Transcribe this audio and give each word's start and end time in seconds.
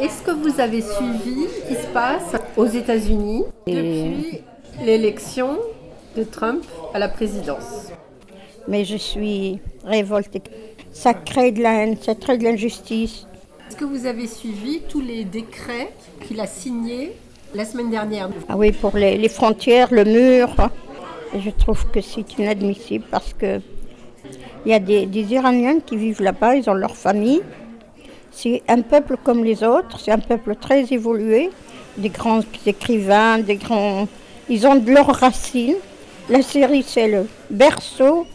Est-ce 0.00 0.22
que 0.22 0.30
vous 0.30 0.60
avez 0.60 0.80
suivi 0.82 1.46
ce 1.48 1.68
qui 1.68 1.74
se 1.74 1.86
passe 1.88 2.36
aux 2.56 2.66
États-Unis 2.66 3.44
depuis 3.66 4.42
l'élection 4.84 5.58
de 6.16 6.24
Trump 6.24 6.64
à 6.94 6.98
la 6.98 7.08
présidence? 7.08 7.88
Mais 8.68 8.84
je 8.84 8.96
suis 8.96 9.58
révoltée. 9.84 10.42
Ça 10.92 11.14
crée 11.14 11.52
de 11.52 11.62
la 11.62 11.82
haine, 11.82 11.96
ça 12.00 12.14
crée 12.14 12.38
de 12.38 12.44
l'injustice. 12.44 13.26
Est-ce 13.68 13.76
que 13.76 13.84
vous 13.84 14.06
avez 14.06 14.26
suivi 14.26 14.80
tous 14.88 15.00
les 15.00 15.24
décrets 15.24 15.92
qu'il 16.26 16.40
a 16.40 16.46
signés 16.46 17.12
la 17.54 17.64
semaine 17.64 17.90
dernière? 17.90 18.28
Ah 18.48 18.56
oui, 18.56 18.72
pour 18.72 18.96
les, 18.96 19.16
les 19.16 19.28
frontières, 19.28 19.88
le 19.92 20.04
mur. 20.04 20.54
je 21.38 21.50
trouve 21.50 21.86
que 21.90 22.00
c'est 22.00 22.38
inadmissible 22.38 23.04
parce 23.10 23.32
que 23.34 23.60
il 24.66 24.72
y 24.72 24.74
a 24.74 24.78
des, 24.78 25.06
des 25.06 25.32
Iraniens 25.32 25.80
qui 25.80 25.96
vivent 25.96 26.20
là-bas, 26.20 26.56
ils 26.56 26.68
ont 26.68 26.74
leur 26.74 26.96
famille. 26.96 27.40
C'est 28.32 28.62
un 28.68 28.82
peuple 28.82 29.16
comme 29.22 29.44
les 29.44 29.62
autres, 29.64 29.98
c'est 29.98 30.12
un 30.12 30.18
peuple 30.18 30.54
très 30.56 30.84
évolué, 30.92 31.50
des 31.96 32.08
grands 32.08 32.40
écrivains, 32.66 33.38
des 33.38 33.56
grands. 33.56 34.08
Ils 34.48 34.66
ont 34.66 34.76
de 34.76 34.90
leurs 34.90 35.14
racines. 35.14 35.76
La 36.28 36.42
Syrie, 36.42 36.84
c'est 36.86 37.08
le 37.08 37.26
berceau 37.50 38.26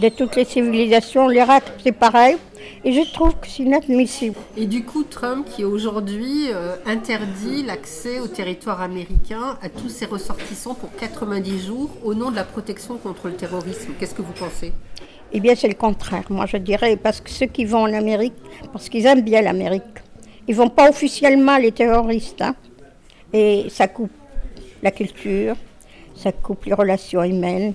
de 0.00 0.08
toutes 0.08 0.36
les 0.36 0.44
civilisations. 0.44 1.28
L'Irak, 1.28 1.64
c'est 1.82 1.92
pareil. 1.92 2.36
Et 2.84 2.92
je 2.92 3.12
trouve 3.12 3.34
que 3.40 3.46
c'est 3.46 3.62
inadmissible. 3.62 4.36
Et 4.56 4.66
du 4.66 4.84
coup, 4.84 5.04
Trump 5.04 5.46
qui 5.48 5.64
aujourd'hui 5.64 6.48
euh, 6.52 6.76
interdit 6.84 7.62
l'accès 7.62 8.18
au 8.20 8.26
territoire 8.26 8.80
américain 8.80 9.58
à 9.62 9.68
tous 9.68 9.88
ses 9.88 10.06
ressortissants 10.06 10.74
pour 10.74 10.94
90 10.96 11.66
jours 11.66 11.90
au 12.04 12.14
nom 12.14 12.30
de 12.30 12.36
la 12.36 12.44
protection 12.44 12.96
contre 12.96 13.28
le 13.28 13.34
terrorisme. 13.34 13.92
Qu'est-ce 13.98 14.14
que 14.14 14.22
vous 14.22 14.32
pensez? 14.32 14.72
Eh 15.32 15.40
bien, 15.40 15.54
c'est 15.54 15.68
le 15.68 15.74
contraire, 15.74 16.24
moi 16.30 16.46
je 16.46 16.56
dirais, 16.56 16.96
parce 16.96 17.20
que 17.20 17.28
ceux 17.30 17.46
qui 17.46 17.64
vont 17.64 17.80
en 17.82 17.92
Amérique, 17.92 18.34
parce 18.72 18.88
qu'ils 18.88 19.04
aiment 19.06 19.22
bien 19.22 19.42
l'Amérique, 19.42 19.82
ils 20.48 20.54
vont 20.54 20.68
pas 20.68 20.88
officiellement 20.88 21.56
les 21.58 21.72
terroristes. 21.72 22.40
hein. 22.42 22.54
Et 23.32 23.66
ça 23.68 23.88
coupe 23.88 24.12
la 24.82 24.90
culture, 24.92 25.56
ça 26.14 26.30
coupe 26.32 26.64
les 26.66 26.74
relations 26.74 27.22
humaines, 27.24 27.74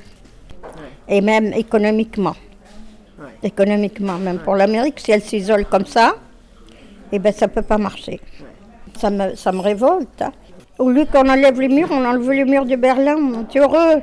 et 1.08 1.22
même 1.22 1.52
économiquement. 1.54 2.36
Ouais. 3.20 3.28
Économiquement, 3.44 4.18
même 4.18 4.40
pour 4.40 4.56
l'Amérique, 4.56 5.00
si 5.00 5.12
elle 5.12 5.22
s'isole 5.22 5.66
comme 5.66 5.86
ça, 5.86 6.16
eh 7.12 7.20
ben 7.20 7.34
ça 7.34 7.48
peut 7.48 7.62
pas 7.62 7.78
marcher. 7.78 8.20
Ça 8.98 9.10
me, 9.10 9.36
ça 9.36 9.52
me 9.52 9.60
révolte. 9.60 10.22
hein. 10.22 10.32
Au 10.80 10.90
lieu 10.90 11.06
qu'on 11.12 11.28
enlève 11.30 11.60
les 11.60 11.68
murs, 11.68 11.90
on 11.92 12.04
enlève 12.06 12.32
les 12.32 12.46
murs 12.46 12.66
de 12.66 12.76
Berlin, 12.78 13.18
on 13.18 13.42
est 13.42 13.60
heureux. 13.60 14.02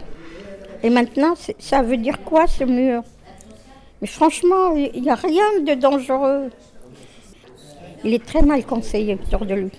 Et 0.82 0.90
maintenant, 0.90 1.34
ça 1.58 1.82
veut 1.82 1.96
dire 1.96 2.22
quoi 2.22 2.46
ce 2.46 2.62
mur? 2.62 3.02
Mais 4.00 4.06
franchement, 4.06 4.74
il 4.76 5.02
n'y 5.02 5.10
a 5.10 5.14
rien 5.16 5.60
de 5.66 5.74
dangereux. 5.74 6.50
Il 8.04 8.14
est 8.14 8.24
très 8.24 8.42
mal 8.42 8.64
conseillé 8.64 9.14
autour 9.14 9.44
de 9.44 9.54
lui. 9.54 9.70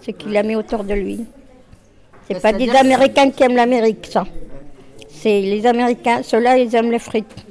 Ce 0.00 0.10
qu'il 0.12 0.36
a 0.36 0.42
mis 0.42 0.54
autour 0.56 0.84
de 0.84 0.94
lui. 0.94 1.24
C'est 2.28 2.40
pas 2.40 2.52
des 2.52 2.66
Américains 2.70 3.30
qui 3.30 3.42
aiment 3.42 3.56
l'Amérique, 3.56 4.06
ça. 4.06 4.24
C'est 5.08 5.40
les 5.40 5.66
Américains, 5.66 6.22
ceux-là, 6.22 6.56
ils 6.58 6.74
aiment 6.74 6.90
les 6.92 6.98
frites. 6.98 7.44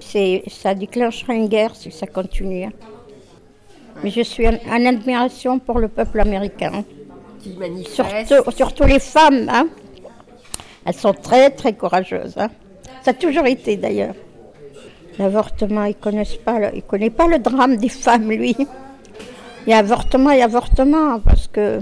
C'est, 0.00 0.42
ça 0.48 0.74
déclencherait 0.74 1.36
une 1.36 1.48
guerre 1.48 1.74
si 1.74 1.90
ça 1.90 2.06
continue. 2.06 2.68
Mais 4.02 4.10
je 4.10 4.22
suis 4.22 4.46
en, 4.48 4.54
en 4.70 4.86
admiration 4.86 5.58
pour 5.58 5.78
le 5.78 5.88
peuple 5.88 6.20
américain. 6.20 6.84
Qui 7.42 7.50
manifeste 7.50 8.26
Surtout, 8.28 8.50
surtout 8.52 8.84
les 8.84 8.98
femmes. 9.00 9.48
hein. 9.48 9.66
Elles 10.84 10.94
sont 10.94 11.12
très, 11.12 11.50
très 11.50 11.72
courageuses. 11.74 12.34
hein. 12.36 12.48
Ça 13.02 13.10
a 13.10 13.14
toujours 13.14 13.46
été 13.46 13.76
d'ailleurs. 13.76 14.14
L'avortement, 15.18 15.86
pas, 16.44 16.70
il 16.74 16.82
connaît 16.82 17.10
pas 17.10 17.26
le 17.26 17.38
drame 17.38 17.76
des 17.76 17.88
femmes, 17.88 18.30
lui. 18.30 18.56
Il 19.66 19.70
y 19.70 19.72
a 19.72 19.78
avortement, 19.78 20.30
il 20.30 20.38
y 20.38 20.42
a 20.42 20.46
avortement, 20.46 21.20
parce 21.20 21.48
que 21.48 21.80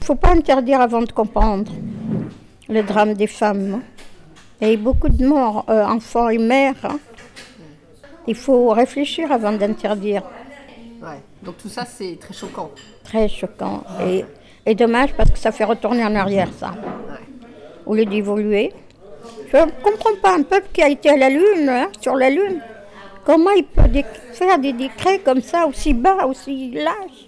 faut 0.00 0.14
pas 0.14 0.30
interdire 0.30 0.80
avant 0.80 1.02
de 1.02 1.10
comprendre 1.12 1.72
le 2.68 2.82
drame 2.82 3.14
des 3.14 3.26
femmes. 3.26 3.74
hein. 3.74 3.82
Et 4.60 4.76
beaucoup 4.76 5.08
de 5.08 5.24
morts, 5.26 5.64
euh, 5.68 5.84
enfants 5.84 6.28
et 6.28 6.38
mères. 6.38 6.74
hein. 6.84 6.98
Il 8.26 8.34
faut 8.34 8.68
réfléchir 8.70 9.32
avant 9.32 9.52
d'interdire. 9.52 10.22
Ouais. 11.02 11.20
Donc 11.42 11.56
tout 11.58 11.68
ça, 11.68 11.84
c'est 11.84 12.18
très 12.20 12.34
choquant. 12.34 12.70
Très 13.04 13.28
choquant. 13.28 13.82
Et, 14.06 14.24
et 14.66 14.74
dommage 14.74 15.14
parce 15.14 15.30
que 15.30 15.38
ça 15.38 15.50
fait 15.50 15.64
retourner 15.64 16.04
en 16.04 16.14
arrière, 16.14 16.50
ça. 16.58 16.72
Au 17.86 17.94
lieu 17.94 18.04
d'évoluer. 18.04 18.72
Je 19.50 19.56
ne 19.56 19.70
comprends 19.82 20.16
pas 20.22 20.34
un 20.34 20.42
peuple 20.42 20.68
qui 20.72 20.82
a 20.82 20.88
été 20.88 21.08
à 21.08 21.16
la 21.16 21.30
Lune, 21.30 21.68
hein, 21.68 21.88
sur 22.00 22.16
la 22.16 22.28
Lune. 22.28 22.60
Comment 23.24 23.50
il 23.50 23.64
peut 23.64 23.82
faire 24.32 24.58
des 24.58 24.72
décrets 24.72 25.20
comme 25.20 25.40
ça, 25.40 25.66
aussi 25.66 25.94
bas, 25.94 26.26
aussi 26.26 26.70
lâches 26.72 27.27